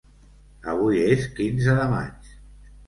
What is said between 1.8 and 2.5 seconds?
de maig.